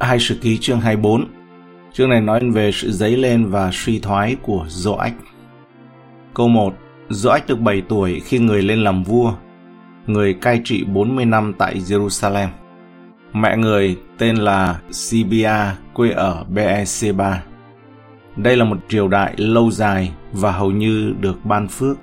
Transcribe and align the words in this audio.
hai 0.00 0.18
sử 0.18 0.34
ký 0.34 0.58
chương 0.58 0.80
24. 0.80 1.24
Chương 1.92 2.10
này 2.10 2.20
nói 2.20 2.50
về 2.50 2.72
sự 2.72 2.92
dấy 2.92 3.16
lên 3.16 3.46
và 3.46 3.70
suy 3.72 3.98
thoái 3.98 4.36
của 4.42 4.64
Joach. 4.68 5.12
Câu 6.34 6.48
1. 6.48 6.74
Joach 7.08 7.40
được 7.46 7.60
7 7.60 7.82
tuổi 7.88 8.20
khi 8.20 8.38
người 8.38 8.62
lên 8.62 8.78
làm 8.78 9.02
vua. 9.02 9.32
Người 10.06 10.34
cai 10.34 10.60
trị 10.64 10.84
40 10.84 11.24
năm 11.24 11.52
tại 11.58 11.74
Jerusalem. 11.74 12.48
Mẹ 13.32 13.56
người 13.56 13.96
tên 14.18 14.36
là 14.36 14.80
Sibia, 14.90 15.56
quê 15.94 16.10
ở 16.10 16.44
Beersheba. 16.54 17.42
Đây 18.36 18.56
là 18.56 18.64
một 18.64 18.78
triều 18.88 19.08
đại 19.08 19.34
lâu 19.36 19.70
dài 19.70 20.12
và 20.32 20.52
hầu 20.52 20.70
như 20.70 21.14
được 21.20 21.44
ban 21.44 21.68
phước. 21.68 21.96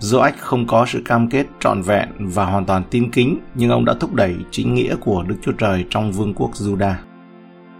Joach 0.00 0.32
không 0.38 0.66
có 0.66 0.86
sự 0.86 1.02
cam 1.04 1.28
kết 1.30 1.46
trọn 1.60 1.82
vẹn 1.82 2.08
và 2.18 2.44
hoàn 2.44 2.64
toàn 2.64 2.82
tin 2.90 3.10
kính, 3.10 3.38
nhưng 3.54 3.70
ông 3.70 3.84
đã 3.84 3.94
thúc 4.00 4.14
đẩy 4.14 4.34
chính 4.50 4.74
nghĩa 4.74 4.96
của 4.96 5.24
Đức 5.28 5.36
Chúa 5.42 5.52
Trời 5.52 5.84
trong 5.90 6.12
vương 6.12 6.34
quốc 6.34 6.50
Judah. 6.54 6.94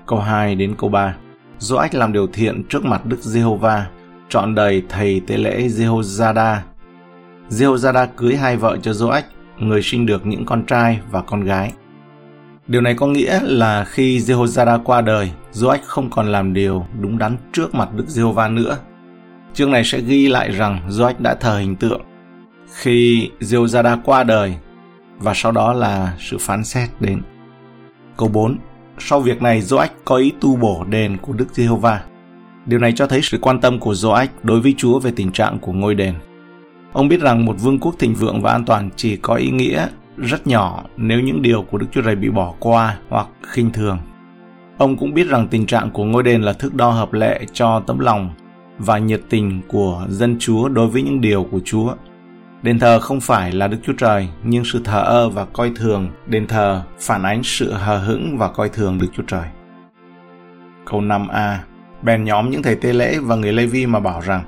Câu 0.09 0.19
2 0.19 0.55
đến 0.55 0.75
câu 0.79 0.91
3 0.91 1.17
Joach 1.61 1.89
làm 1.93 2.13
điều 2.13 2.27
thiện 2.27 2.63
trước 2.69 2.85
mặt 2.85 3.07
Đức 3.07 3.21
Giê-hô-va, 3.21 3.87
chọn 4.29 4.55
đầy 4.55 4.83
thầy 4.89 5.21
tế 5.27 5.37
lễ 5.37 5.69
Jehoiada. 5.69 6.57
Jehoiada 7.51 8.07
cưới 8.17 8.37
hai 8.37 8.57
vợ 8.57 8.77
cho 8.83 8.93
Joach, 8.93 9.23
người 9.59 9.83
sinh 9.83 10.07
được 10.07 10.27
những 10.27 10.45
con 10.45 10.65
trai 10.67 11.01
và 11.11 11.23
con 11.23 11.45
gái. 11.45 11.73
Điều 12.67 12.81
này 12.81 12.95
có 12.95 13.07
nghĩa 13.07 13.41
là 13.43 13.85
khi 13.85 14.19
Jehoiada 14.19 14.83
qua 14.85 15.01
đời, 15.01 15.31
Joach 15.53 15.79
không 15.85 16.11
còn 16.11 16.33
làm 16.33 16.55
điều 16.55 16.87
đúng 17.01 17.19
đắn 17.19 17.37
trước 17.53 17.75
mặt 17.75 17.89
Đức 17.97 18.09
Giê-hô-va 18.09 18.49
nữa. 18.49 18.79
Chương 19.55 19.71
này 19.71 19.85
sẽ 19.85 20.01
ghi 20.01 20.29
lại 20.29 20.51
rằng 20.51 20.81
Joach 20.89 21.15
đã 21.19 21.35
thờ 21.35 21.59
hình 21.59 21.77
tượng. 21.77 22.01
Khi 22.73 23.31
Jehoiada 23.41 23.99
qua 24.05 24.25
đời, 24.25 24.55
và 25.19 25.33
sau 25.35 25.53
đó 25.53 25.73
là 25.73 26.17
sự 26.19 26.37
phán 26.41 26.65
xét 26.65 26.89
đến. 27.01 27.23
Câu 28.17 28.29
4. 28.29 28.59
Sau 29.01 29.21
việc 29.21 29.43
này, 29.43 29.61
Joach 29.61 29.89
có 30.05 30.17
ý 30.17 30.33
tu 30.41 30.57
bổ 30.57 30.85
đền 30.85 31.17
của 31.17 31.33
Đức 31.33 31.47
Giê-hô-va. 31.53 32.01
Điều 32.67 32.79
này 32.79 32.93
cho 32.97 33.07
thấy 33.07 33.21
sự 33.23 33.39
quan 33.41 33.61
tâm 33.61 33.79
của 33.79 33.93
Joach 33.93 34.27
đối 34.43 34.61
với 34.61 34.75
Chúa 34.77 34.99
về 34.99 35.11
tình 35.17 35.33
trạng 35.33 35.59
của 35.59 35.73
ngôi 35.73 35.95
đền. 35.95 36.15
Ông 36.93 37.09
biết 37.09 37.21
rằng 37.21 37.45
một 37.45 37.57
vương 37.63 37.79
quốc 37.79 37.95
thịnh 37.99 38.15
vượng 38.15 38.43
và 38.43 38.53
an 38.53 38.65
toàn 38.65 38.91
chỉ 38.97 39.17
có 39.17 39.35
ý 39.35 39.51
nghĩa 39.51 39.87
rất 40.17 40.47
nhỏ 40.47 40.85
nếu 40.97 41.21
những 41.21 41.43
điều 41.43 41.63
của 41.63 41.79
Đức 41.79 41.87
Chúa 41.93 42.03
Trời 42.03 42.17
bị 42.17 42.29
bỏ 42.29 42.55
qua 42.59 42.99
hoặc 43.09 43.27
khinh 43.43 43.71
thường. 43.73 43.99
Ông 44.79 44.97
cũng 44.97 45.15
biết 45.15 45.29
rằng 45.29 45.49
tình 45.49 45.67
trạng 45.67 45.91
của 45.91 46.05
ngôi 46.05 46.23
đền 46.23 46.43
là 46.43 46.53
thước 46.53 46.75
đo 46.75 46.91
hợp 46.91 47.13
lệ 47.13 47.41
cho 47.53 47.83
tấm 47.87 47.99
lòng 47.99 48.31
và 48.79 48.99
nhiệt 48.99 49.21
tình 49.29 49.61
của 49.69 50.07
dân 50.09 50.37
Chúa 50.39 50.69
đối 50.69 50.89
với 50.89 51.03
những 51.03 51.21
điều 51.21 51.45
của 51.51 51.61
Chúa. 51.65 51.95
Đền 52.63 52.79
thờ 52.79 53.01
không 53.01 53.21
phải 53.21 53.53
là 53.53 53.69
Đức 53.69 53.79
Chúa 53.83 53.93
Trời, 53.93 54.29
nhưng 54.45 54.65
sự 54.65 54.81
thờ 54.85 55.03
ơ 55.03 55.29
và 55.29 55.45
coi 55.45 55.73
thường 55.77 56.11
đền 56.27 56.47
thờ 56.47 56.83
phản 57.01 57.23
ánh 57.23 57.43
sự 57.45 57.73
hờ 57.73 57.99
hững 57.99 58.39
và 58.39 58.49
coi 58.49 58.69
thường 58.69 58.99
Đức 58.99 59.07
Chúa 59.17 59.23
Trời. 59.23 59.49
Câu 60.87 61.01
5a 61.01 61.57
Bèn 62.03 62.25
nhóm 62.25 62.51
những 62.51 62.63
thầy 62.63 62.75
tế 62.75 62.93
lễ 62.93 63.19
và 63.19 63.37
người 63.37 63.53
Lê 63.53 63.67
Vi 63.67 63.87
mà 63.87 64.01
bảo 64.01 64.21
rằng 64.21 64.45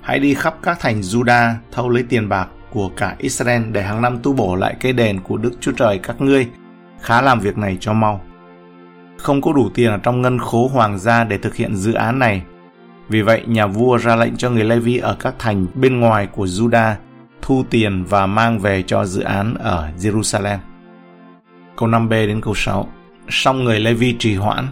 Hãy 0.00 0.18
đi 0.18 0.34
khắp 0.34 0.56
các 0.62 0.80
thành 0.80 1.00
Juda 1.00 1.52
thâu 1.72 1.88
lấy 1.88 2.04
tiền 2.08 2.28
bạc 2.28 2.48
của 2.70 2.88
cả 2.96 3.14
Israel 3.18 3.62
để 3.72 3.82
hàng 3.82 4.02
năm 4.02 4.18
tu 4.22 4.32
bổ 4.32 4.56
lại 4.56 4.76
cây 4.80 4.92
đền 4.92 5.20
của 5.20 5.36
Đức 5.36 5.52
Chúa 5.60 5.72
Trời 5.72 5.98
các 5.98 6.20
ngươi, 6.20 6.48
khá 7.00 7.22
làm 7.22 7.40
việc 7.40 7.58
này 7.58 7.76
cho 7.80 7.92
mau. 7.92 8.20
Không 9.18 9.40
có 9.40 9.52
đủ 9.52 9.68
tiền 9.74 9.90
ở 9.90 9.98
trong 9.98 10.22
ngân 10.22 10.38
khố 10.38 10.70
hoàng 10.72 10.98
gia 10.98 11.24
để 11.24 11.38
thực 11.38 11.56
hiện 11.56 11.76
dự 11.76 11.92
án 11.92 12.18
này. 12.18 12.42
Vì 13.08 13.22
vậy, 13.22 13.42
nhà 13.46 13.66
vua 13.66 13.96
ra 13.96 14.16
lệnh 14.16 14.36
cho 14.36 14.50
người 14.50 14.64
Lê 14.64 14.78
Vi 14.78 14.98
ở 14.98 15.16
các 15.20 15.34
thành 15.38 15.66
bên 15.74 16.00
ngoài 16.00 16.26
của 16.26 16.44
Juda 16.44 16.94
thu 17.46 17.64
tiền 17.70 18.04
và 18.04 18.26
mang 18.26 18.58
về 18.58 18.82
cho 18.82 19.04
dự 19.04 19.22
án 19.22 19.54
ở 19.54 19.88
Jerusalem. 19.98 20.58
Câu 21.76 21.88
5b 21.88 22.08
đến 22.08 22.40
câu 22.40 22.54
6 22.54 22.88
Xong 23.28 23.64
người 23.64 23.80
Lê 23.80 23.92
Vi 23.92 24.16
trì 24.18 24.34
hoãn. 24.34 24.66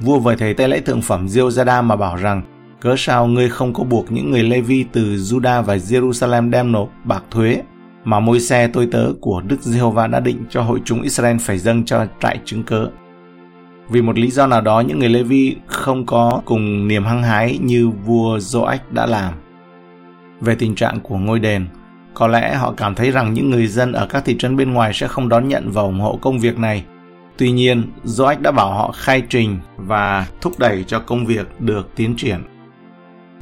Vua 0.00 0.18
vời 0.18 0.36
thầy 0.38 0.54
tế 0.54 0.68
lễ 0.68 0.80
thượng 0.80 1.02
phẩm 1.02 1.28
Diêu 1.28 1.50
mà 1.84 1.96
bảo 1.96 2.16
rằng 2.16 2.42
cớ 2.80 2.94
sao 2.98 3.26
ngươi 3.26 3.48
không 3.48 3.72
có 3.72 3.84
buộc 3.84 4.12
những 4.12 4.30
người 4.30 4.42
Lê 4.42 4.60
Vi 4.60 4.84
từ 4.92 5.02
Juda 5.02 5.62
và 5.62 5.76
Jerusalem 5.76 6.50
đem 6.50 6.72
nộp 6.72 6.90
bạc 7.04 7.22
thuế 7.30 7.62
mà 8.04 8.20
môi 8.20 8.40
xe 8.40 8.68
tôi 8.68 8.88
tớ 8.92 9.12
của 9.20 9.40
Đức 9.40 9.62
Giê-hô-va 9.62 10.06
đã 10.06 10.20
định 10.20 10.44
cho 10.50 10.62
hội 10.62 10.80
chúng 10.84 11.02
Israel 11.02 11.36
phải 11.36 11.58
dâng 11.58 11.84
cho 11.84 12.06
trại 12.20 12.40
chứng 12.44 12.62
cớ. 12.62 12.88
Vì 13.88 14.02
một 14.02 14.18
lý 14.18 14.30
do 14.30 14.46
nào 14.46 14.60
đó 14.60 14.80
những 14.80 14.98
người 14.98 15.08
Lê 15.08 15.22
Vi 15.22 15.56
không 15.66 16.06
có 16.06 16.42
cùng 16.44 16.88
niềm 16.88 17.04
hăng 17.04 17.22
hái 17.22 17.58
như 17.62 17.88
vua 17.88 18.38
Joach 18.38 18.78
đã 18.90 19.06
làm. 19.06 19.34
Về 20.40 20.54
tình 20.54 20.74
trạng 20.74 21.00
của 21.00 21.16
ngôi 21.16 21.38
đền, 21.38 21.66
có 22.14 22.26
lẽ 22.26 22.54
họ 22.54 22.74
cảm 22.76 22.94
thấy 22.94 23.10
rằng 23.10 23.34
những 23.34 23.50
người 23.50 23.66
dân 23.66 23.92
ở 23.92 24.06
các 24.06 24.24
thị 24.24 24.36
trấn 24.38 24.56
bên 24.56 24.72
ngoài 24.72 24.92
sẽ 24.94 25.08
không 25.08 25.28
đón 25.28 25.48
nhận 25.48 25.70
và 25.70 25.82
ủng 25.82 26.00
hộ 26.00 26.18
công 26.22 26.38
việc 26.38 26.58
này. 26.58 26.84
Tuy 27.36 27.50
nhiên, 27.50 27.82
Joach 28.04 28.42
đã 28.42 28.50
bảo 28.50 28.72
họ 28.72 28.92
khai 28.92 29.22
trình 29.28 29.58
và 29.76 30.26
thúc 30.40 30.58
đẩy 30.58 30.84
cho 30.84 30.98
công 30.98 31.26
việc 31.26 31.46
được 31.58 31.88
tiến 31.96 32.14
triển. 32.16 32.40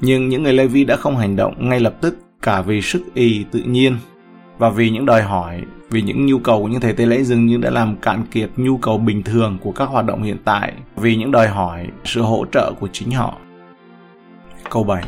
Nhưng 0.00 0.28
những 0.28 0.42
người 0.42 0.52
Lê 0.52 0.66
Vi 0.66 0.84
đã 0.84 0.96
không 0.96 1.16
hành 1.16 1.36
động 1.36 1.68
ngay 1.68 1.80
lập 1.80 1.94
tức 2.00 2.18
cả 2.42 2.62
vì 2.62 2.82
sức 2.82 3.02
y 3.14 3.44
tự 3.50 3.62
nhiên 3.66 3.96
và 4.58 4.70
vì 4.70 4.90
những 4.90 5.06
đòi 5.06 5.22
hỏi, 5.22 5.62
vì 5.90 6.02
những 6.02 6.26
nhu 6.26 6.38
cầu 6.38 6.62
của 6.62 6.68
những 6.68 6.80
thầy 6.80 6.92
tế 6.92 7.06
lễ 7.06 7.22
dường 7.22 7.46
như 7.46 7.56
đã 7.56 7.70
làm 7.70 7.96
cạn 7.96 8.22
kiệt 8.30 8.50
nhu 8.56 8.76
cầu 8.76 8.98
bình 8.98 9.22
thường 9.22 9.58
của 9.62 9.72
các 9.72 9.88
hoạt 9.88 10.06
động 10.06 10.22
hiện 10.22 10.36
tại, 10.44 10.72
vì 10.96 11.16
những 11.16 11.30
đòi 11.30 11.48
hỏi 11.48 11.86
sự 12.04 12.22
hỗ 12.22 12.44
trợ 12.52 12.72
của 12.80 12.88
chính 12.92 13.10
họ. 13.10 13.36
Câu 14.70 14.84
7 14.84 15.04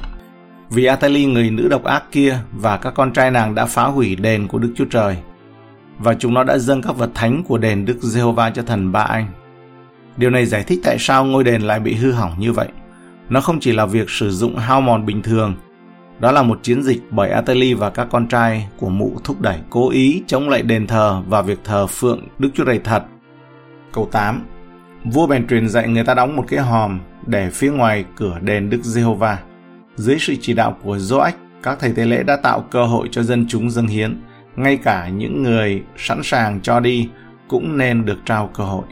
vì 0.71 0.85
Atali 0.85 1.27
người 1.27 1.51
nữ 1.51 1.69
độc 1.69 1.85
ác 1.85 2.05
kia 2.13 2.39
và 2.53 2.77
các 2.77 2.95
con 2.95 3.13
trai 3.13 3.31
nàng 3.31 3.55
đã 3.55 3.67
phá 3.67 3.85
hủy 3.85 4.17
đền 4.17 4.49
của 4.49 4.59
Đức 4.59 4.73
Chúa 4.77 4.85
Trời, 4.85 5.17
và 5.99 6.15
chúng 6.15 6.35
nó 6.35 6.45
đã 6.45 6.59
dâng 6.59 6.83
các 6.83 6.97
vật 6.97 7.11
thánh 7.15 7.43
của 7.49 7.59
đền 7.59 7.85
Đức 7.85 7.99
Giê-hô-va 8.03 8.51
cho 8.51 8.63
thần 8.63 8.93
Ba 8.93 9.01
Anh. 9.01 9.27
Điều 10.17 10.31
này 10.31 10.47
giải 10.47 10.63
thích 10.63 10.81
tại 10.85 10.97
sao 10.99 11.25
ngôi 11.25 11.45
đền 11.45 11.63
lại 11.63 11.81
bị 11.81 11.95
hư 11.95 12.13
hỏng 12.13 12.33
như 12.39 12.53
vậy. 12.53 12.69
Nó 13.29 13.41
không 13.41 13.61
chỉ 13.61 13.73
là 13.73 13.87
việc 13.87 14.11
sử 14.11 14.31
dụng 14.31 14.57
hao 14.57 14.81
mòn 14.81 15.07
bình 15.07 15.23
thường, 15.23 15.55
đó 16.19 16.33
là 16.33 16.43
một 16.43 16.59
chiến 16.63 16.83
dịch 16.83 17.01
bởi 17.11 17.31
Atali 17.31 17.75
và 17.75 17.91
các 17.91 18.09
con 18.11 18.27
trai 18.27 18.69
của 18.77 18.89
mụ 18.89 19.13
thúc 19.25 19.41
đẩy 19.41 19.59
cố 19.71 19.91
ý 19.91 20.23
chống 20.27 20.49
lại 20.49 20.63
đền 20.63 20.87
thờ 20.87 21.23
và 21.29 21.43
việc 21.43 21.59
thờ 21.65 21.87
phượng 21.87 22.21
Đức 22.39 22.51
Chúa 22.55 22.65
Trời 22.65 22.81
thật. 22.85 23.03
Câu 23.93 24.09
8 24.13 24.45
Vua 25.05 25.27
bèn 25.27 25.47
truyền 25.47 25.69
dạy 25.69 25.89
người 25.89 26.05
ta 26.05 26.15
đóng 26.15 26.37
một 26.37 26.45
cái 26.49 26.61
hòm 26.61 27.01
để 27.27 27.51
phía 27.51 27.71
ngoài 27.71 28.05
cửa 28.17 28.39
đền 28.41 28.71
Đức 28.71 28.85
Giê-hô-va. 28.85 29.39
Dưới 30.01 30.19
sự 30.19 30.37
chỉ 30.41 30.55
đạo 30.55 30.77
của 30.83 30.97
Joach, 30.97 31.33
các 31.63 31.79
thầy 31.81 31.93
tế 31.93 32.05
lễ 32.05 32.23
đã 32.23 32.37
tạo 32.37 32.61
cơ 32.71 32.85
hội 32.85 33.09
cho 33.11 33.23
dân 33.23 33.47
chúng 33.49 33.71
dâng 33.71 33.87
hiến. 33.87 34.21
Ngay 34.57 34.77
cả 34.77 35.09
những 35.09 35.43
người 35.43 35.83
sẵn 35.97 36.21
sàng 36.23 36.61
cho 36.61 36.81
đi 36.81 37.09
cũng 37.49 37.79
nên 37.79 38.05
được 38.05 38.19
trao 38.25 38.51
cơ 38.55 38.65
hội. 38.65 38.85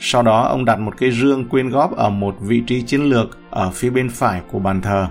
Sau 0.00 0.22
đó 0.22 0.42
ông 0.42 0.64
đặt 0.64 0.78
một 0.78 0.94
cái 0.98 1.10
rương 1.10 1.48
quyên 1.48 1.68
góp 1.68 1.96
ở 1.96 2.10
một 2.10 2.36
vị 2.40 2.62
trí 2.66 2.82
chiến 2.82 3.00
lược 3.00 3.38
ở 3.50 3.70
phía 3.70 3.90
bên 3.90 4.10
phải 4.10 4.40
của 4.52 4.58
bàn 4.58 4.82
thờ, 4.82 5.06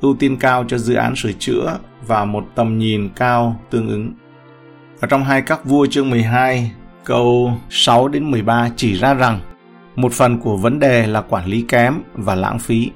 ưu 0.00 0.16
tiên 0.18 0.36
cao 0.36 0.64
cho 0.68 0.78
dự 0.78 0.94
án 0.94 1.16
sửa 1.16 1.32
chữa 1.32 1.78
và 2.06 2.24
một 2.24 2.44
tầm 2.54 2.78
nhìn 2.78 3.08
cao 3.16 3.60
tương 3.70 3.88
ứng. 3.88 4.12
Ở 5.00 5.08
trong 5.08 5.24
hai 5.24 5.42
các 5.42 5.64
vua 5.64 5.86
chương 5.86 6.10
12, 6.10 6.72
câu 7.04 7.52
6 7.70 8.08
đến 8.08 8.30
13 8.30 8.70
chỉ 8.76 8.98
ra 8.98 9.14
rằng 9.14 9.40
một 9.96 10.12
phần 10.12 10.38
của 10.38 10.56
vấn 10.56 10.78
đề 10.78 11.06
là 11.06 11.20
quản 11.20 11.46
lý 11.46 11.64
kém 11.68 11.94
và 12.14 12.34
lãng 12.34 12.58
phí. 12.58 12.90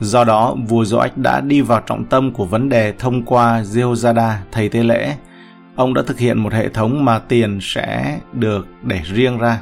Do 0.00 0.24
đó, 0.24 0.56
vua 0.68 0.82
Joach 0.82 1.10
đã 1.16 1.40
đi 1.40 1.60
vào 1.60 1.80
trọng 1.86 2.04
tâm 2.04 2.32
của 2.32 2.44
vấn 2.44 2.68
đề 2.68 2.92
thông 2.98 3.22
qua 3.22 3.62
Jehoiada, 3.62 4.34
thầy 4.52 4.68
tế 4.68 4.82
lễ. 4.82 5.16
Ông 5.76 5.94
đã 5.94 6.02
thực 6.06 6.18
hiện 6.18 6.38
một 6.38 6.52
hệ 6.52 6.68
thống 6.68 7.04
mà 7.04 7.18
tiền 7.18 7.58
sẽ 7.62 8.18
được 8.32 8.66
để 8.82 9.00
riêng 9.04 9.38
ra 9.38 9.60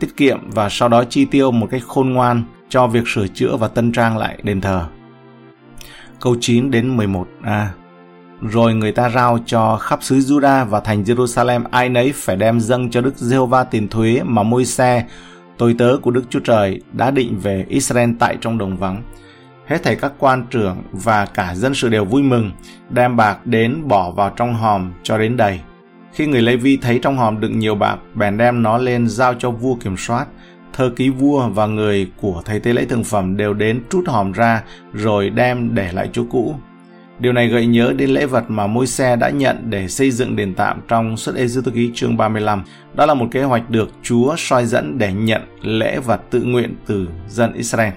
tiết 0.00 0.16
kiệm 0.16 0.50
và 0.50 0.68
sau 0.68 0.88
đó 0.88 1.04
chi 1.04 1.24
tiêu 1.24 1.50
một 1.50 1.68
cách 1.70 1.82
khôn 1.86 2.10
ngoan 2.10 2.42
cho 2.68 2.86
việc 2.86 3.08
sửa 3.08 3.26
chữa 3.26 3.56
và 3.56 3.68
tân 3.68 3.92
trang 3.92 4.18
lại 4.18 4.38
đền 4.42 4.60
thờ. 4.60 4.86
Câu 6.20 6.36
9 6.40 6.70
đến 6.70 6.96
11a 6.96 7.24
à, 7.42 7.72
Rồi 8.42 8.74
người 8.74 8.92
ta 8.92 9.10
rao 9.10 9.38
cho 9.46 9.76
khắp 9.76 10.02
xứ 10.02 10.16
Juda 10.18 10.64
và 10.64 10.80
thành 10.80 11.02
Jerusalem 11.02 11.64
ai 11.70 11.88
nấy 11.88 12.12
phải 12.14 12.36
đem 12.36 12.60
dâng 12.60 12.90
cho 12.90 13.00
Đức 13.00 13.16
Giê-hô-va 13.16 13.64
tiền 13.64 13.88
thuế 13.88 14.22
mà 14.24 14.42
môi 14.42 14.64
xe, 14.64 15.04
tôi 15.58 15.74
tớ 15.78 15.96
của 16.02 16.10
Đức 16.10 16.24
Chúa 16.30 16.40
Trời 16.40 16.80
đã 16.92 17.10
định 17.10 17.38
về 17.38 17.64
Israel 17.68 18.10
tại 18.18 18.36
trong 18.40 18.58
đồng 18.58 18.76
vắng. 18.76 19.02
Hết 19.68 19.82
thảy 19.82 19.96
các 19.96 20.12
quan 20.18 20.46
trưởng 20.50 20.82
và 20.92 21.26
cả 21.26 21.54
dân 21.54 21.74
sự 21.74 21.88
đều 21.88 22.04
vui 22.04 22.22
mừng, 22.22 22.50
đem 22.90 23.16
bạc 23.16 23.46
đến 23.46 23.88
bỏ 23.88 24.10
vào 24.10 24.30
trong 24.36 24.54
hòm 24.54 24.92
cho 25.02 25.18
đến 25.18 25.36
đầy. 25.36 25.60
Khi 26.12 26.26
người 26.26 26.42
Lê 26.42 26.56
Vi 26.56 26.76
thấy 26.76 26.98
trong 27.02 27.16
hòm 27.16 27.40
đựng 27.40 27.58
nhiều 27.58 27.74
bạc, 27.74 27.96
bèn 28.14 28.36
đem 28.36 28.62
nó 28.62 28.78
lên 28.78 29.08
giao 29.08 29.34
cho 29.34 29.50
vua 29.50 29.74
kiểm 29.74 29.96
soát. 29.96 30.26
Thơ 30.72 30.90
ký 30.96 31.10
vua 31.10 31.48
và 31.48 31.66
người 31.66 32.10
của 32.20 32.42
thầy 32.44 32.60
tế 32.60 32.72
lễ 32.72 32.84
thường 32.84 33.04
phẩm 33.04 33.36
đều 33.36 33.54
đến 33.54 33.82
trút 33.90 34.08
hòm 34.08 34.32
ra 34.32 34.62
rồi 34.92 35.30
đem 35.30 35.74
để 35.74 35.92
lại 35.92 36.10
chỗ 36.12 36.22
cũ. 36.30 36.54
Điều 37.18 37.32
này 37.32 37.48
gợi 37.48 37.66
nhớ 37.66 37.92
đến 37.96 38.10
lễ 38.10 38.26
vật 38.26 38.44
mà 38.48 38.66
môi 38.66 38.86
xe 38.86 39.16
đã 39.16 39.30
nhận 39.30 39.70
để 39.70 39.88
xây 39.88 40.10
dựng 40.10 40.36
đền 40.36 40.54
tạm 40.54 40.80
trong 40.88 41.16
suất 41.16 41.34
ê 41.34 41.46
dư 41.46 41.60
ký 41.60 41.90
chương 41.94 42.16
35. 42.16 42.62
Đó 42.94 43.06
là 43.06 43.14
một 43.14 43.26
kế 43.30 43.42
hoạch 43.42 43.70
được 43.70 43.90
Chúa 44.02 44.34
soi 44.38 44.66
dẫn 44.66 44.98
để 44.98 45.12
nhận 45.12 45.42
lễ 45.62 45.98
vật 45.98 46.20
tự 46.30 46.42
nguyện 46.42 46.74
từ 46.86 47.08
dân 47.28 47.52
Israel. 47.52 47.92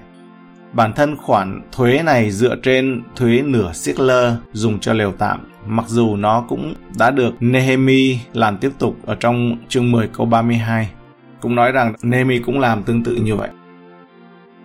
Bản 0.74 0.94
thân 0.94 1.16
khoản 1.18 1.62
thuế 1.72 2.02
này 2.04 2.32
dựa 2.32 2.56
trên 2.64 3.02
thuế 3.16 3.42
nửa 3.42 3.74
siết 3.74 4.00
lơ 4.00 4.36
dùng 4.54 4.80
cho 4.80 4.94
lều 4.94 5.12
tạm, 5.12 5.40
mặc 5.68 5.86
dù 5.88 6.16
nó 6.16 6.46
cũng 6.50 6.74
đã 6.98 7.12
được 7.12 7.34
Nehemi 7.40 8.18
làm 8.34 8.58
tiếp 8.58 8.72
tục 8.80 8.96
ở 9.06 9.16
trong 9.16 9.58
chương 9.70 9.92
10 9.92 10.08
câu 10.08 10.26
32. 10.26 10.90
cũng 11.42 11.56
nói 11.56 11.72
rằng 11.72 11.94
Nehemi 12.04 12.40
cũng 12.40 12.60
làm 12.60 12.84
tương 12.84 13.04
tự 13.04 13.16
như 13.16 13.36
vậy. 13.36 13.50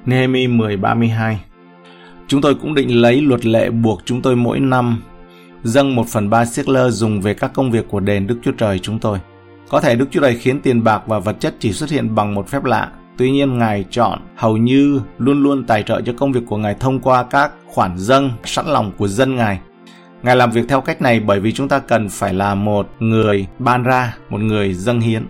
Nehemi 0.06 0.46
10:32 0.46 1.34
Chúng 2.28 2.40
tôi 2.40 2.54
cũng 2.54 2.74
định 2.74 3.00
lấy 3.00 3.20
luật 3.20 3.46
lệ 3.46 3.70
buộc 3.70 4.02
chúng 4.04 4.22
tôi 4.22 4.36
mỗi 4.36 4.60
năm 4.60 5.02
dâng 5.64 5.94
một 5.96 6.06
phần 6.08 6.30
ba 6.30 6.44
siết 6.44 6.68
lơ 6.68 6.90
dùng 6.90 7.20
về 7.20 7.34
các 7.34 7.50
công 7.54 7.70
việc 7.70 7.88
của 7.88 8.00
đền 8.00 8.26
Đức 8.26 8.38
Chúa 8.42 8.52
Trời 8.52 8.78
chúng 8.78 8.98
tôi. 8.98 9.18
Có 9.68 9.80
thể 9.80 9.94
Đức 9.94 10.06
Chúa 10.10 10.20
Trời 10.20 10.36
khiến 10.36 10.60
tiền 10.60 10.84
bạc 10.84 11.02
và 11.06 11.18
vật 11.18 11.36
chất 11.40 11.54
chỉ 11.58 11.72
xuất 11.72 11.90
hiện 11.90 12.14
bằng 12.14 12.34
một 12.34 12.48
phép 12.48 12.64
lạ. 12.64 12.90
Tuy 13.16 13.30
nhiên 13.30 13.58
Ngài 13.58 13.84
chọn 13.90 14.18
hầu 14.36 14.56
như 14.56 15.00
luôn 15.18 15.42
luôn 15.42 15.64
tài 15.64 15.82
trợ 15.82 16.00
cho 16.00 16.12
công 16.16 16.32
việc 16.32 16.42
của 16.46 16.56
Ngài 16.56 16.74
thông 16.74 17.00
qua 17.00 17.22
các 17.22 17.52
khoản 17.66 17.98
dâng 17.98 18.30
sẵn 18.44 18.66
lòng 18.66 18.92
của 18.98 19.08
dân 19.08 19.36
Ngài. 19.36 19.58
Ngài 20.22 20.36
làm 20.36 20.50
việc 20.50 20.64
theo 20.68 20.80
cách 20.80 21.02
này 21.02 21.20
bởi 21.20 21.40
vì 21.40 21.52
chúng 21.52 21.68
ta 21.68 21.78
cần 21.78 22.08
phải 22.08 22.34
là 22.34 22.54
một 22.54 22.88
người 23.00 23.46
ban 23.58 23.82
ra, 23.82 24.16
một 24.30 24.40
người 24.40 24.74
dâng 24.74 25.00
hiến. 25.00 25.26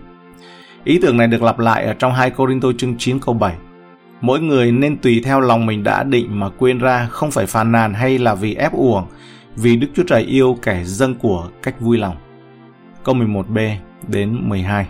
Ý 0.85 0.99
tưởng 1.03 1.17
này 1.17 1.27
được 1.27 1.43
lặp 1.43 1.59
lại 1.59 1.85
ở 1.85 1.95
trong 1.99 2.13
2 2.13 2.31
Corinto 2.31 2.69
chương 2.79 2.95
9 2.99 3.19
câu 3.19 3.35
7. 3.35 3.55
Mỗi 4.21 4.41
người 4.41 4.73
nên 4.73 4.97
tùy 4.97 5.21
theo 5.25 5.41
lòng 5.41 5.67
mình 5.67 5.85
đã 5.85 6.03
định 6.03 6.41
mà 6.41 6.49
quên 6.49 6.79
ra, 6.79 7.09
không 7.11 7.31
phải 7.31 7.47
phàn 7.47 7.73
nàn 7.73 7.95
hay 7.95 8.19
là 8.19 8.35
vì 8.35 8.55
ép 8.55 8.73
uổng, 8.73 9.05
vì 9.57 9.77
Đức 9.77 9.89
Chúa 9.95 10.03
Trời 10.07 10.23
yêu 10.23 10.59
kẻ 10.63 10.85
dâng 10.85 11.15
của 11.15 11.49
cách 11.63 11.81
vui 11.81 11.99
lòng. 11.99 12.17
Câu 13.05 13.15
11b 13.15 13.75
đến 14.09 14.49
12 14.49 14.87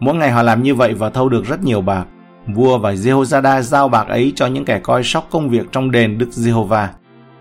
Mỗi 0.00 0.14
ngày 0.14 0.30
họ 0.30 0.42
làm 0.42 0.62
như 0.62 0.74
vậy 0.74 0.94
và 0.94 1.10
thâu 1.10 1.28
được 1.28 1.44
rất 1.46 1.62
nhiều 1.62 1.80
bạc. 1.80 2.04
Vua 2.46 2.78
và 2.78 2.92
Jehoiada 2.92 3.60
giao 3.60 3.88
bạc 3.88 4.08
ấy 4.08 4.32
cho 4.36 4.46
những 4.46 4.64
kẻ 4.64 4.78
coi 4.78 5.04
sóc 5.04 5.28
công 5.30 5.48
việc 5.48 5.72
trong 5.72 5.90
đền 5.90 6.18
Đức 6.18 6.32
Giê-hô-va. 6.32 6.88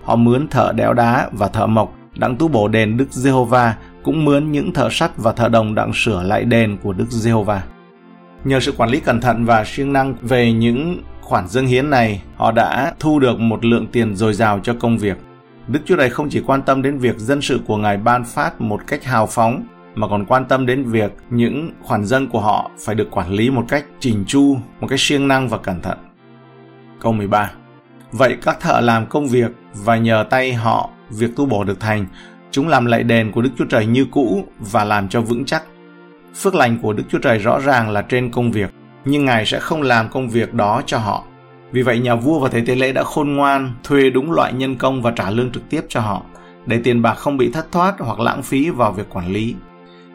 Họ 0.03 0.15
mướn 0.15 0.47
thợ 0.47 0.71
đẽo 0.75 0.93
đá 0.93 1.29
và 1.31 1.47
thợ 1.47 1.67
mộc, 1.67 1.93
đặng 2.17 2.35
tu 2.35 2.47
bổ 2.47 2.67
đền 2.67 2.97
Đức 2.97 3.11
Giê-hô-va, 3.11 3.75
cũng 4.03 4.25
mướn 4.25 4.51
những 4.51 4.73
thợ 4.73 4.89
sắt 4.91 5.17
và 5.17 5.31
thợ 5.31 5.49
đồng 5.49 5.75
đặng 5.75 5.91
sửa 5.93 6.23
lại 6.23 6.43
đền 6.43 6.77
của 6.83 6.93
Đức 6.93 7.05
Giê-hô-va. 7.09 7.63
Nhờ 8.43 8.59
sự 8.59 8.71
quản 8.77 8.89
lý 8.89 8.99
cẩn 8.99 9.21
thận 9.21 9.45
và 9.45 9.63
siêng 9.65 9.93
năng 9.93 10.15
về 10.21 10.53
những 10.53 11.01
khoản 11.21 11.47
dâng 11.47 11.67
hiến 11.67 11.89
này, 11.89 12.21
họ 12.35 12.51
đã 12.51 12.93
thu 12.99 13.19
được 13.19 13.39
một 13.39 13.65
lượng 13.65 13.87
tiền 13.91 14.15
dồi 14.15 14.33
dào 14.33 14.59
cho 14.63 14.73
công 14.79 14.97
việc. 14.97 15.17
Đức 15.67 15.79
Chúa 15.85 15.97
Trời 15.97 16.09
không 16.09 16.29
chỉ 16.29 16.41
quan 16.45 16.61
tâm 16.61 16.81
đến 16.81 16.97
việc 16.97 17.17
dân 17.17 17.41
sự 17.41 17.59
của 17.67 17.77
Ngài 17.77 17.97
ban 17.97 18.23
phát 18.23 18.61
một 18.61 18.81
cách 18.87 19.03
hào 19.03 19.25
phóng, 19.25 19.63
mà 19.95 20.07
còn 20.07 20.25
quan 20.25 20.45
tâm 20.45 20.65
đến 20.65 20.83
việc 20.83 21.11
những 21.29 21.71
khoản 21.81 22.05
dân 22.05 22.27
của 22.27 22.39
họ 22.39 22.71
phải 22.79 22.95
được 22.95 23.11
quản 23.11 23.31
lý 23.31 23.49
một 23.49 23.65
cách 23.67 23.85
chỉnh 23.99 24.23
chu, 24.27 24.57
một 24.79 24.87
cách 24.87 24.99
siêng 24.99 25.27
năng 25.27 25.49
và 25.49 25.57
cẩn 25.57 25.81
thận. 25.81 25.97
Câu 26.99 27.11
13 27.11 27.51
Vậy 28.11 28.37
các 28.41 28.59
thợ 28.59 28.79
làm 28.81 29.05
công 29.05 29.27
việc 29.27 29.51
và 29.73 29.97
nhờ 29.97 30.25
tay 30.29 30.53
họ 30.53 30.89
việc 31.09 31.35
tu 31.35 31.45
bổ 31.45 31.63
được 31.63 31.79
thành, 31.79 32.05
chúng 32.51 32.67
làm 32.67 32.85
lại 32.85 33.03
đền 33.03 33.31
của 33.31 33.41
Đức 33.41 33.49
Chúa 33.57 33.65
Trời 33.65 33.85
như 33.85 34.05
cũ 34.11 34.45
và 34.59 34.83
làm 34.83 35.09
cho 35.09 35.21
vững 35.21 35.45
chắc. 35.45 35.63
Phước 36.35 36.55
lành 36.55 36.77
của 36.81 36.93
Đức 36.93 37.03
Chúa 37.09 37.19
Trời 37.19 37.37
rõ 37.37 37.59
ràng 37.59 37.89
là 37.89 38.01
trên 38.01 38.31
công 38.31 38.51
việc, 38.51 38.69
nhưng 39.05 39.25
Ngài 39.25 39.45
sẽ 39.45 39.59
không 39.59 39.81
làm 39.81 40.09
công 40.09 40.29
việc 40.29 40.53
đó 40.53 40.81
cho 40.85 40.97
họ. 40.97 41.23
Vì 41.71 41.81
vậy 41.81 41.99
nhà 41.99 42.15
vua 42.15 42.39
và 42.39 42.49
thầy 42.49 42.61
tế 42.61 42.75
lễ 42.75 42.91
đã 42.91 43.03
khôn 43.03 43.33
ngoan, 43.33 43.73
thuê 43.83 44.09
đúng 44.09 44.31
loại 44.31 44.53
nhân 44.53 44.75
công 44.75 45.01
và 45.01 45.11
trả 45.11 45.29
lương 45.29 45.51
trực 45.51 45.69
tiếp 45.69 45.81
cho 45.89 45.99
họ, 45.99 46.23
để 46.65 46.79
tiền 46.83 47.01
bạc 47.01 47.13
không 47.13 47.37
bị 47.37 47.51
thất 47.51 47.71
thoát 47.71 47.95
hoặc 47.99 48.19
lãng 48.19 48.43
phí 48.43 48.69
vào 48.69 48.91
việc 48.91 49.09
quản 49.09 49.27
lý. 49.27 49.55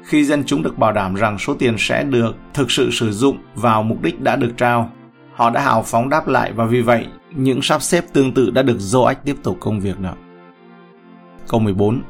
Khi 0.05 0.25
dân 0.25 0.45
chúng 0.47 0.63
được 0.63 0.79
bảo 0.79 0.93
đảm 0.93 1.15
rằng 1.15 1.39
số 1.39 1.55
tiền 1.55 1.75
sẽ 1.79 2.05
được 2.05 2.37
thực 2.55 2.71
sự 2.71 2.91
sử 2.91 3.13
dụng 3.13 3.39
vào 3.55 3.83
mục 3.83 4.03
đích 4.03 4.21
đã 4.21 4.37
được 4.37 4.53
trao, 4.57 4.91
họ 5.35 5.51
đã 5.51 5.61
hào 5.61 5.83
phóng 5.83 6.09
đáp 6.09 6.29
lại 6.29 6.53
và 6.53 6.65
vì 6.65 6.81
vậy 6.81 7.07
những 7.37 7.63
sắp 7.63 7.83
xếp 7.83 8.05
tương 8.13 8.35
tự 8.35 8.51
đã 8.51 8.63
được 8.63 8.77
Joach 8.79 9.15
tiếp 9.25 9.37
tục 9.43 9.57
công 9.61 9.81
việc 9.81 10.01
nữa. 10.01 10.15
Câu 11.49 11.61
14 11.61 12.03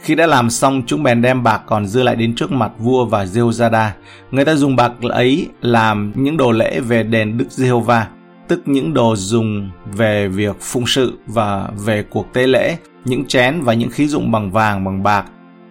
Khi 0.00 0.14
đã 0.14 0.26
làm 0.26 0.50
xong, 0.50 0.82
chúng 0.86 1.02
bèn 1.02 1.22
đem 1.22 1.42
bạc 1.42 1.62
còn 1.66 1.86
dư 1.86 2.02
lại 2.02 2.16
đến 2.16 2.34
trước 2.34 2.52
mặt 2.52 2.72
vua 2.78 3.04
và 3.04 3.24
Jehoiada. 3.24 3.88
Người 4.30 4.44
ta 4.44 4.54
dùng 4.54 4.76
bạc 4.76 4.92
ấy 5.02 5.48
làm 5.60 6.12
những 6.14 6.36
đồ 6.36 6.52
lễ 6.52 6.80
về 6.80 7.02
đền 7.02 7.38
Đức 7.38 7.46
Giê-hô-va, 7.50 8.06
tức 8.48 8.62
những 8.66 8.94
đồ 8.94 9.16
dùng 9.16 9.70
về 9.92 10.28
việc 10.28 10.56
phụng 10.60 10.86
sự 10.86 11.18
và 11.26 11.68
về 11.84 12.02
cuộc 12.02 12.32
tế 12.32 12.46
lễ, 12.46 12.76
những 13.04 13.24
chén 13.24 13.60
và 13.60 13.74
những 13.74 13.90
khí 13.90 14.06
dụng 14.06 14.32
bằng 14.32 14.50
vàng, 14.50 14.84
bằng 14.84 15.02
bạc. 15.02 15.24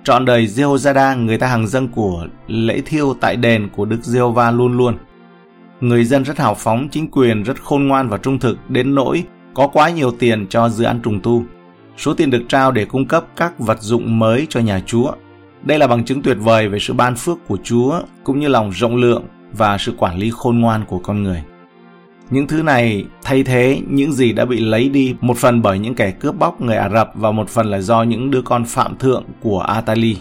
Trọn 0.04 0.26
đời 0.26 0.46
Jehoiada, 0.46 1.26
người 1.26 1.38
ta 1.38 1.48
hàng 1.48 1.68
dân 1.68 1.88
của 1.88 2.28
lễ 2.48 2.82
thiêu 2.86 3.16
tại 3.22 3.36
đền 3.36 3.70
của 3.76 3.86
Đức 3.86 4.04
Giê-hô-va 4.04 4.52
luôn 4.52 4.78
luôn. 4.78 4.98
Người 5.82 6.06
dân 6.06 6.24
rất 6.24 6.38
hào 6.38 6.56
phóng, 6.56 6.88
chính 6.92 7.12
quyền 7.12 7.44
rất 7.44 7.64
khôn 7.64 7.88
ngoan 7.88 8.10
và 8.10 8.18
trung 8.18 8.40
thực 8.40 8.58
đến 8.70 8.96
nỗi 8.96 9.24
có 9.54 9.68
quá 9.68 9.90
nhiều 9.90 10.12
tiền 10.12 10.48
cho 10.48 10.70
dự 10.70 10.84
án 10.84 11.00
trùng 11.04 11.20
tu. 11.20 11.44
Số 11.98 12.14
tiền 12.14 12.30
được 12.30 12.44
trao 12.50 12.72
để 12.72 12.86
cung 12.86 13.06
cấp 13.06 13.26
các 13.36 13.60
vật 13.60 13.82
dụng 13.82 14.20
mới 14.20 14.48
cho 14.50 14.60
nhà 14.60 14.82
Chúa. 14.86 15.12
Đây 15.64 15.80
là 15.80 15.88
bằng 15.88 16.06
chứng 16.06 16.22
tuyệt 16.22 16.38
vời 16.40 16.68
về 16.68 16.80
sự 16.80 16.94
ban 16.94 17.16
phước 17.16 17.38
của 17.48 17.58
Chúa 17.64 18.02
cũng 18.24 18.40
như 18.40 18.48
lòng 18.48 18.72
rộng 18.72 18.96
lượng 18.96 19.24
và 19.54 19.78
sự 19.78 19.94
quản 19.98 20.18
lý 20.18 20.30
khôn 20.30 20.60
ngoan 20.60 20.86
của 20.86 21.00
con 21.00 21.24
người. 21.24 21.44
Những 22.32 22.48
thứ 22.48 22.64
này 22.64 23.06
thay 23.24 23.44
thế 23.44 23.82
những 23.88 24.14
gì 24.14 24.34
đã 24.34 24.46
bị 24.46 24.60
lấy 24.60 24.90
đi 24.90 25.16
một 25.22 25.38
phần 25.38 25.62
bởi 25.62 25.80
những 25.80 25.96
kẻ 25.96 26.12
cướp 26.12 26.36
bóc 26.40 26.62
người 26.62 26.76
Ả 26.76 26.90
Rập 26.90 27.12
và 27.16 27.32
một 27.32 27.50
phần 27.50 27.72
là 27.72 27.80
do 27.80 28.04
những 28.04 28.32
đứa 28.32 28.42
con 28.42 28.66
phạm 28.66 28.98
thượng 28.98 29.24
của 29.42 29.60
Atali. 29.60 30.18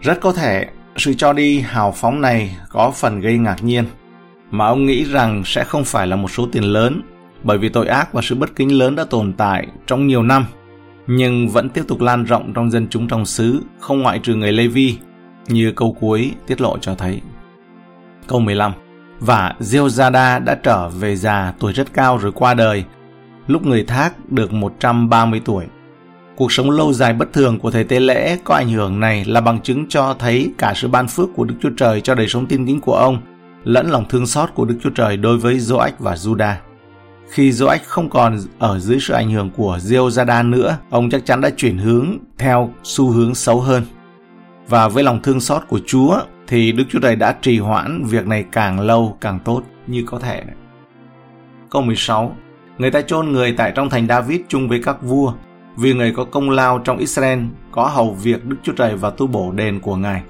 Rất 0.00 0.20
có 0.20 0.32
thể 0.32 0.66
sự 0.96 1.14
cho 1.14 1.32
đi 1.32 1.60
hào 1.60 1.92
phóng 1.92 2.20
này 2.20 2.56
có 2.70 2.90
phần 2.90 3.20
gây 3.20 3.38
ngạc 3.38 3.64
nhiên, 3.64 3.84
mà 4.50 4.66
ông 4.66 4.86
nghĩ 4.86 5.04
rằng 5.04 5.42
sẽ 5.44 5.64
không 5.64 5.84
phải 5.84 6.06
là 6.06 6.16
một 6.16 6.30
số 6.30 6.48
tiền 6.52 6.64
lớn, 6.64 7.02
bởi 7.42 7.58
vì 7.58 7.68
tội 7.68 7.86
ác 7.86 8.12
và 8.12 8.22
sự 8.22 8.34
bất 8.34 8.56
kính 8.56 8.78
lớn 8.78 8.94
đã 8.94 9.04
tồn 9.04 9.32
tại 9.32 9.66
trong 9.86 10.06
nhiều 10.06 10.22
năm, 10.22 10.46
nhưng 11.06 11.48
vẫn 11.48 11.68
tiếp 11.68 11.82
tục 11.88 12.00
lan 12.00 12.24
rộng 12.24 12.52
trong 12.54 12.70
dân 12.70 12.86
chúng 12.90 13.08
trong 13.08 13.26
xứ, 13.26 13.62
không 13.80 14.02
ngoại 14.02 14.18
trừ 14.18 14.34
người 14.34 14.52
Lê 14.52 14.66
Vi, 14.66 14.96
như 15.48 15.72
câu 15.76 15.96
cuối 16.00 16.32
tiết 16.46 16.60
lộ 16.60 16.78
cho 16.78 16.94
thấy. 16.94 17.20
Câu 18.26 18.40
15 18.40 18.72
và 19.20 19.54
Jehoiada 19.60 20.44
đã 20.44 20.54
trở 20.62 20.88
về 20.88 21.16
già 21.16 21.52
tuổi 21.58 21.72
rất 21.72 21.92
cao 21.92 22.18
rồi 22.18 22.32
qua 22.32 22.54
đời, 22.54 22.84
lúc 23.46 23.66
người 23.66 23.84
thác 23.84 24.30
được 24.30 24.52
130 24.52 25.40
tuổi. 25.44 25.64
Cuộc 26.36 26.52
sống 26.52 26.70
lâu 26.70 26.92
dài 26.92 27.12
bất 27.12 27.32
thường 27.32 27.58
của 27.58 27.70
thầy 27.70 27.84
tế 27.84 28.00
lễ 28.00 28.38
có 28.44 28.54
ảnh 28.54 28.68
hưởng 28.68 29.00
này 29.00 29.24
là 29.24 29.40
bằng 29.40 29.60
chứng 29.60 29.86
cho 29.88 30.14
thấy 30.18 30.50
cả 30.58 30.72
sự 30.76 30.88
ban 30.88 31.08
phước 31.08 31.28
của 31.36 31.44
Đức 31.44 31.54
Chúa 31.62 31.70
Trời 31.76 32.00
cho 32.00 32.14
đời 32.14 32.28
sống 32.28 32.46
tin 32.46 32.66
kính 32.66 32.80
của 32.80 32.96
ông, 32.96 33.18
lẫn 33.64 33.90
lòng 33.90 34.04
thương 34.08 34.26
xót 34.26 34.50
của 34.54 34.64
Đức 34.64 34.76
Chúa 34.82 34.90
Trời 34.90 35.16
đối 35.16 35.38
với 35.38 35.56
Joach 35.56 35.90
và 35.98 36.14
Judah. 36.14 36.54
Khi 37.30 37.50
Joach 37.50 37.78
không 37.86 38.10
còn 38.10 38.38
ở 38.58 38.78
dưới 38.78 38.98
sự 39.00 39.14
ảnh 39.14 39.30
hưởng 39.30 39.50
của 39.50 39.78
Jehoiada 39.82 40.50
nữa, 40.50 40.78
ông 40.90 41.10
chắc 41.10 41.26
chắn 41.26 41.40
đã 41.40 41.50
chuyển 41.56 41.78
hướng 41.78 42.18
theo 42.38 42.72
xu 42.82 43.10
hướng 43.10 43.34
xấu 43.34 43.60
hơn. 43.60 43.82
Và 44.68 44.88
với 44.88 45.04
lòng 45.04 45.22
thương 45.22 45.40
xót 45.40 45.62
của 45.68 45.80
Chúa, 45.86 46.20
thì 46.46 46.72
Đức 46.72 46.84
Chúa 46.88 47.00
Trời 47.00 47.16
đã 47.16 47.36
trì 47.40 47.58
hoãn 47.58 48.04
việc 48.04 48.26
này 48.26 48.44
càng 48.52 48.80
lâu 48.80 49.16
càng 49.20 49.38
tốt 49.44 49.62
như 49.86 50.04
có 50.06 50.18
thể. 50.18 50.42
Câu 51.70 51.82
16 51.82 52.36
Người 52.78 52.90
ta 52.90 53.02
chôn 53.02 53.32
người 53.32 53.54
tại 53.56 53.72
trong 53.74 53.90
thành 53.90 54.06
David 54.08 54.40
chung 54.48 54.68
với 54.68 54.82
các 54.82 55.02
vua, 55.02 55.32
vì 55.76 55.94
người 55.94 56.12
có 56.12 56.24
công 56.24 56.50
lao 56.50 56.78
trong 56.78 56.98
Israel 56.98 57.38
có 57.72 57.86
hầu 57.86 58.12
việc 58.12 58.44
Đức 58.44 58.56
Chúa 58.62 58.72
Trời 58.72 58.96
và 58.96 59.10
tu 59.10 59.26
bổ 59.26 59.52
đền 59.52 59.80
của 59.80 59.96
Ngài. 59.96 60.22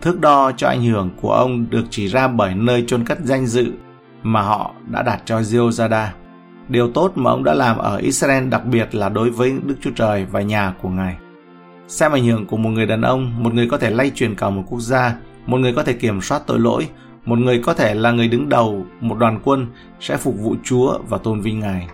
Thước 0.00 0.20
đo 0.20 0.52
cho 0.56 0.68
ảnh 0.68 0.84
hưởng 0.84 1.10
của 1.20 1.32
ông 1.32 1.66
được 1.70 1.84
chỉ 1.90 2.08
ra 2.08 2.28
bởi 2.28 2.54
nơi 2.54 2.84
chôn 2.86 3.04
cất 3.04 3.18
danh 3.24 3.46
dự 3.46 3.72
mà 4.22 4.42
họ 4.42 4.74
đã 4.86 5.02
đặt 5.02 5.22
cho 5.24 5.40
Jehoiada. 5.40 6.06
Điều 6.68 6.90
tốt 6.92 7.12
mà 7.14 7.30
ông 7.30 7.44
đã 7.44 7.54
làm 7.54 7.78
ở 7.78 7.96
Israel 7.96 8.48
đặc 8.48 8.66
biệt 8.66 8.94
là 8.94 9.08
đối 9.08 9.30
với 9.30 9.54
Đức 9.64 9.74
Chúa 9.80 9.90
Trời 9.90 10.26
và 10.30 10.40
nhà 10.40 10.74
của 10.82 10.88
Ngài. 10.88 11.16
Xem 11.88 12.12
ảnh 12.12 12.24
hưởng 12.24 12.46
của 12.46 12.56
một 12.56 12.70
người 12.70 12.86
đàn 12.86 13.02
ông, 13.02 13.42
một 13.42 13.54
người 13.54 13.68
có 13.70 13.78
thể 13.78 13.90
lay 13.90 14.10
truyền 14.14 14.34
cả 14.34 14.50
một 14.50 14.62
quốc 14.68 14.80
gia, 14.80 15.16
một 15.46 15.58
người 15.58 15.72
có 15.72 15.82
thể 15.82 15.92
kiểm 15.92 16.20
soát 16.20 16.42
tội 16.46 16.58
lỗi, 16.58 16.88
một 17.24 17.38
người 17.38 17.58
có 17.58 17.74
thể 17.74 17.94
là 17.94 18.12
người 18.12 18.28
đứng 18.28 18.48
đầu 18.48 18.86
một 19.00 19.18
đoàn 19.18 19.40
quân 19.44 19.66
sẽ 20.00 20.16
phục 20.16 20.34
vụ 20.38 20.56
Chúa 20.64 20.98
và 21.08 21.18
tôn 21.18 21.40
vinh 21.40 21.60
Ngài. 21.60 21.88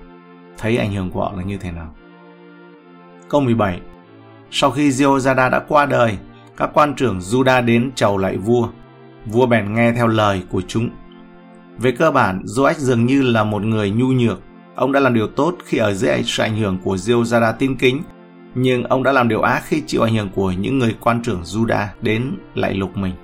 Thấy 0.59 0.77
ảnh 0.77 0.93
hưởng 0.93 1.11
của 1.11 1.21
họ 1.21 1.33
là 1.37 1.43
như 1.43 1.57
thế 1.57 1.71
nào? 1.71 1.95
Câu 3.29 3.41
17 3.41 3.81
Sau 4.51 4.71
khi 4.71 4.89
Jehoiada 4.89 5.51
đã 5.51 5.65
qua 5.69 5.87
đời, 5.87 6.19
các 6.57 6.71
quan 6.75 6.95
trưởng 6.95 7.19
Juda 7.19 7.65
đến 7.65 7.91
chầu 7.95 8.19
lại 8.19 8.37
vua. 8.37 8.69
Vua 9.27 9.47
bèn 9.47 9.75
nghe 9.75 9.93
theo 9.93 10.07
lời 10.07 10.43
của 10.51 10.63
chúng. 10.69 10.91
Về 11.79 11.93
cơ 11.93 12.11
bản, 12.11 12.43
Joach 12.45 12.75
dường 12.79 13.07
như 13.07 13.23
là 13.23 13.45
một 13.45 13.63
người 13.63 13.91
nhu 13.91 14.07
nhược. 14.07 14.41
Ông 14.75 14.93
đã 14.93 15.01
làm 15.01 15.15
điều 15.15 15.27
tốt 15.27 15.55
khi 15.65 15.79
ở 15.79 15.95
dưới 15.95 16.23
sự 16.25 16.43
ảnh 16.43 16.57
hưởng 16.57 16.79
của 16.85 16.97
Jehoiada 16.97 17.53
tin 17.59 17.77
kính, 17.77 18.03
nhưng 18.55 18.85
ông 18.85 19.03
đã 19.03 19.13
làm 19.13 19.29
điều 19.29 19.41
ác 19.41 19.63
khi 19.67 19.83
chịu 19.87 20.03
ảnh 20.03 20.15
hưởng 20.15 20.29
của 20.35 20.53
những 20.53 20.79
người 20.79 20.95
quan 21.01 21.23
trưởng 21.23 21.43
Juda 21.43 21.87
đến 22.03 22.37
lại 22.55 22.75
lục 22.75 22.97
mình 22.97 23.15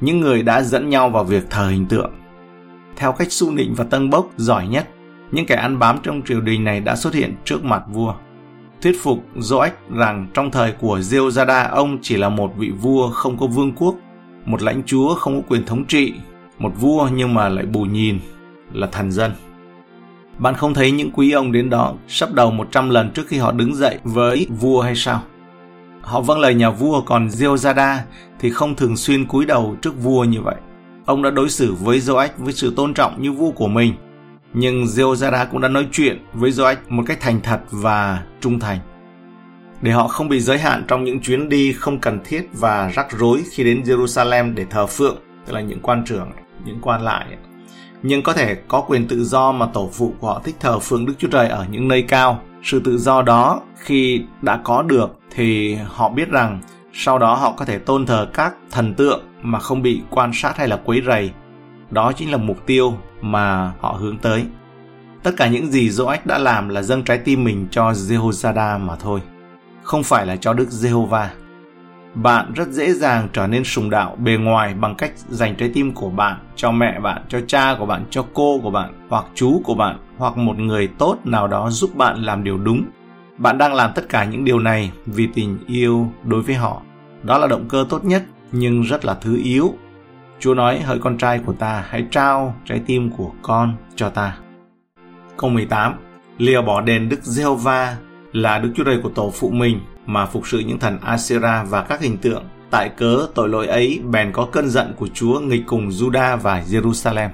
những 0.00 0.20
người 0.20 0.42
đã 0.42 0.62
dẫn 0.62 0.90
nhau 0.90 1.10
vào 1.10 1.24
việc 1.24 1.50
thờ 1.50 1.68
hình 1.68 1.86
tượng. 1.86 2.12
Theo 2.96 3.12
cách 3.12 3.32
su 3.32 3.50
nịnh 3.50 3.74
và 3.74 3.84
tân 3.84 4.10
bốc 4.10 4.30
giỏi 4.36 4.68
nhất, 4.68 4.88
những 5.32 5.46
kẻ 5.46 5.54
ăn 5.54 5.78
bám 5.78 5.98
trong 6.02 6.22
triều 6.22 6.40
đình 6.40 6.64
này 6.64 6.80
đã 6.80 6.96
xuất 6.96 7.14
hiện 7.14 7.34
trước 7.44 7.64
mặt 7.64 7.82
vua. 7.92 8.14
Thuyết 8.82 9.02
phục 9.02 9.24
Joach 9.36 9.70
rằng 9.96 10.26
trong 10.34 10.50
thời 10.50 10.72
của 10.72 10.98
Jehoiada 10.98 11.70
ông 11.70 11.98
chỉ 12.02 12.16
là 12.16 12.28
một 12.28 12.52
vị 12.56 12.70
vua 12.70 13.10
không 13.10 13.38
có 13.38 13.46
vương 13.46 13.72
quốc, 13.72 13.94
một 14.44 14.62
lãnh 14.62 14.82
chúa 14.86 15.14
không 15.14 15.42
có 15.42 15.48
quyền 15.48 15.64
thống 15.64 15.84
trị, 15.84 16.12
một 16.58 16.72
vua 16.80 17.08
nhưng 17.14 17.34
mà 17.34 17.48
lại 17.48 17.66
bù 17.66 17.84
nhìn 17.84 18.18
là 18.72 18.86
thần 18.86 19.12
dân. 19.12 19.32
Bạn 20.38 20.54
không 20.54 20.74
thấy 20.74 20.90
những 20.90 21.10
quý 21.10 21.32
ông 21.32 21.52
đến 21.52 21.70
đó 21.70 21.94
sắp 22.08 22.32
đầu 22.32 22.50
100 22.50 22.90
lần 22.90 23.10
trước 23.10 23.28
khi 23.28 23.38
họ 23.38 23.52
đứng 23.52 23.74
dậy 23.74 23.98
với 24.04 24.46
vua 24.50 24.80
hay 24.80 24.94
sao? 24.96 25.22
Họ 26.08 26.20
vâng 26.20 26.38
lời 26.38 26.54
nhà 26.54 26.70
vua 26.70 27.00
còn 27.00 27.28
Jehoiada 27.28 27.98
thì 28.38 28.50
không 28.50 28.76
thường 28.76 28.96
xuyên 28.96 29.26
cúi 29.26 29.46
đầu 29.46 29.76
trước 29.82 30.02
vua 30.02 30.24
như 30.24 30.42
vậy. 30.42 30.54
ông 31.06 31.22
đã 31.22 31.30
đối 31.30 31.50
xử 31.50 31.74
với 31.74 31.98
Joach 31.98 32.28
với 32.38 32.52
sự 32.52 32.72
tôn 32.76 32.94
trọng 32.94 33.22
như 33.22 33.32
vua 33.32 33.50
của 33.50 33.68
mình. 33.68 33.94
Nhưng 34.52 34.84
Jehoiada 34.84 35.46
cũng 35.50 35.60
đã 35.60 35.68
nói 35.68 35.86
chuyện 35.92 36.24
với 36.32 36.50
Joach 36.50 36.76
một 36.88 37.02
cách 37.06 37.20
thành 37.20 37.40
thật 37.40 37.60
và 37.70 38.22
trung 38.40 38.60
thành. 38.60 38.78
Để 39.82 39.92
họ 39.92 40.08
không 40.08 40.28
bị 40.28 40.40
giới 40.40 40.58
hạn 40.58 40.84
trong 40.88 41.04
những 41.04 41.20
chuyến 41.20 41.48
đi 41.48 41.72
không 41.72 41.98
cần 41.98 42.20
thiết 42.24 42.48
và 42.52 42.92
rắc 42.94 43.18
rối 43.18 43.42
khi 43.50 43.64
đến 43.64 43.82
Jerusalem 43.82 44.54
để 44.54 44.64
thờ 44.70 44.86
phượng, 44.86 45.16
tức 45.46 45.52
là 45.52 45.60
những 45.60 45.80
quan 45.80 46.04
trưởng, 46.04 46.30
những 46.64 46.78
quan 46.82 47.02
lại. 47.02 47.26
Nhưng 48.02 48.22
có 48.22 48.32
thể 48.32 48.54
có 48.68 48.80
quyền 48.80 49.08
tự 49.08 49.24
do 49.24 49.52
mà 49.52 49.66
tổ 49.66 49.90
phụ 49.92 50.14
của 50.20 50.26
họ 50.26 50.40
thích 50.44 50.56
thờ 50.60 50.78
phượng 50.78 51.06
Đức 51.06 51.14
Chúa 51.18 51.28
Trời 51.28 51.48
ở 51.48 51.66
những 51.70 51.88
nơi 51.88 52.02
cao. 52.02 52.42
Sự 52.62 52.80
tự 52.84 52.98
do 52.98 53.22
đó 53.22 53.60
khi 53.76 54.22
đã 54.42 54.60
có 54.64 54.82
được 54.82 55.17
thì 55.30 55.74
họ 55.74 56.08
biết 56.08 56.30
rằng 56.30 56.60
sau 56.92 57.18
đó 57.18 57.34
họ 57.34 57.52
có 57.52 57.64
thể 57.64 57.78
tôn 57.78 58.06
thờ 58.06 58.28
các 58.34 58.54
thần 58.70 58.94
tượng 58.94 59.24
mà 59.42 59.58
không 59.58 59.82
bị 59.82 60.02
quan 60.10 60.30
sát 60.34 60.56
hay 60.56 60.68
là 60.68 60.80
quấy 60.84 61.02
rầy. 61.06 61.30
Đó 61.90 62.12
chính 62.12 62.30
là 62.30 62.36
mục 62.36 62.66
tiêu 62.66 62.94
mà 63.20 63.72
họ 63.80 63.96
hướng 64.00 64.18
tới. 64.18 64.44
Tất 65.22 65.30
cả 65.36 65.48
những 65.48 65.66
gì 65.66 65.88
Joach 65.88 66.18
đã 66.24 66.38
làm 66.38 66.68
là 66.68 66.82
dâng 66.82 67.04
trái 67.04 67.18
tim 67.18 67.44
mình 67.44 67.66
cho 67.70 67.90
Jehoshada 67.90 68.78
mà 68.78 68.96
thôi, 68.96 69.20
không 69.82 70.02
phải 70.02 70.26
là 70.26 70.36
cho 70.36 70.52
Đức 70.52 70.70
Giê-hô-va. 70.70 71.30
Bạn 72.14 72.52
rất 72.54 72.68
dễ 72.68 72.92
dàng 72.92 73.28
trở 73.32 73.46
nên 73.46 73.64
sùng 73.64 73.90
đạo 73.90 74.16
bề 74.16 74.32
ngoài 74.36 74.74
bằng 74.74 74.94
cách 74.94 75.12
dành 75.28 75.54
trái 75.56 75.70
tim 75.74 75.92
của 75.92 76.10
bạn 76.10 76.36
cho 76.56 76.70
mẹ 76.70 77.00
bạn, 77.00 77.22
cho 77.28 77.40
cha 77.46 77.76
của 77.78 77.86
bạn, 77.86 78.04
cho 78.10 78.24
cô 78.34 78.60
của 78.62 78.70
bạn, 78.70 79.06
hoặc 79.08 79.24
chú 79.34 79.60
của 79.64 79.74
bạn, 79.74 79.98
hoặc 80.18 80.36
một 80.36 80.58
người 80.58 80.88
tốt 80.98 81.16
nào 81.24 81.48
đó 81.48 81.70
giúp 81.70 81.96
bạn 81.96 82.22
làm 82.22 82.44
điều 82.44 82.58
đúng. 82.58 82.84
Bạn 83.38 83.58
đang 83.58 83.74
làm 83.74 83.92
tất 83.94 84.08
cả 84.08 84.24
những 84.24 84.44
điều 84.44 84.58
này 84.58 84.92
vì 85.06 85.28
tình 85.34 85.58
yêu 85.66 86.12
đối 86.24 86.42
với 86.42 86.54
họ. 86.54 86.82
Đó 87.22 87.38
là 87.38 87.46
động 87.46 87.66
cơ 87.68 87.86
tốt 87.88 88.04
nhất, 88.04 88.22
nhưng 88.52 88.82
rất 88.82 89.04
là 89.04 89.14
thứ 89.14 89.40
yếu. 89.44 89.74
Chúa 90.40 90.54
nói, 90.54 90.80
hỡi 90.80 90.98
con 90.98 91.18
trai 91.18 91.38
của 91.38 91.52
ta, 91.52 91.84
hãy 91.88 92.06
trao 92.10 92.54
trái 92.64 92.82
tim 92.86 93.10
của 93.10 93.30
con 93.42 93.74
cho 93.96 94.08
ta. 94.08 94.38
Câu 95.36 95.50
18 95.50 95.94
Lìa 96.38 96.60
bỏ 96.62 96.80
đền 96.80 97.08
Đức 97.08 97.22
Giê-hô-va 97.22 97.96
là 98.32 98.58
Đức 98.58 98.72
Chúa 98.76 98.84
Trời 98.84 99.00
của 99.02 99.08
tổ 99.08 99.30
phụ 99.34 99.50
mình 99.50 99.80
mà 100.06 100.26
phục 100.26 100.48
sự 100.48 100.58
những 100.58 100.78
thần 100.78 100.98
Asera 101.00 101.64
và 101.64 101.82
các 101.82 102.00
hình 102.00 102.16
tượng. 102.16 102.44
Tại 102.70 102.88
cớ 102.88 103.26
tội 103.34 103.48
lỗi 103.48 103.66
ấy 103.66 104.00
bèn 104.10 104.32
có 104.32 104.48
cơn 104.52 104.68
giận 104.68 104.92
của 104.96 105.08
Chúa 105.14 105.40
nghịch 105.40 105.62
cùng 105.66 105.88
Juda 105.88 106.36
và 106.36 106.62
Jerusalem. 106.62 107.28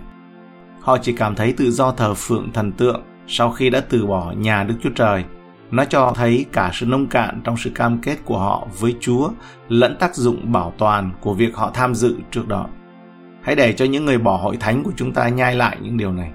Họ 0.81 0.99
chỉ 0.99 1.13
cảm 1.13 1.35
thấy 1.35 1.53
tự 1.53 1.71
do 1.71 1.93
thờ 1.93 2.15
phượng 2.15 2.53
thần 2.53 2.73
tượng 2.73 3.03
sau 3.27 3.51
khi 3.51 3.71
đã 3.71 3.81
từ 3.81 4.07
bỏ 4.07 4.33
nhà 4.37 4.65
Đức 4.65 4.75
Chúa 4.83 4.91
Trời 4.95 5.25
nó 5.71 5.85
cho 5.85 6.13
thấy 6.15 6.47
cả 6.53 6.71
sự 6.73 6.87
nông 6.87 7.07
cạn 7.07 7.41
trong 7.45 7.57
sự 7.57 7.71
cam 7.75 7.99
kết 7.99 8.17
của 8.25 8.39
họ 8.39 8.67
với 8.81 8.95
Chúa 9.01 9.31
lẫn 9.69 9.97
tác 10.01 10.15
dụng 10.15 10.53
bảo 10.53 10.73
toàn 10.79 11.11
của 11.21 11.35
việc 11.35 11.57
họ 11.57 11.71
tham 11.75 11.95
dự 11.95 12.17
trước 12.31 12.49
đó. 12.49 12.67
Hãy 13.43 13.55
để 13.55 13.73
cho 13.73 13.85
những 13.85 14.05
người 14.05 14.19
bỏ 14.19 14.37
hội 14.37 14.57
thánh 14.57 14.83
của 14.83 14.93
chúng 14.97 15.13
ta 15.13 15.29
nhai 15.29 15.55
lại 15.55 15.77
những 15.81 15.97
điều 15.97 16.13
này. 16.13 16.31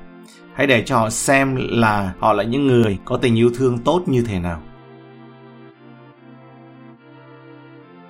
Hãy 0.53 0.67
để 0.67 0.83
cho 0.85 0.97
họ 0.97 1.09
xem 1.09 1.55
là 1.69 2.13
họ 2.19 2.33
là 2.33 2.43
những 2.43 2.67
người 2.67 2.97
có 3.05 3.17
tình 3.17 3.35
yêu 3.35 3.51
thương 3.55 3.77
tốt 3.77 4.03
như 4.07 4.23
thế 4.23 4.39
nào. 4.39 4.61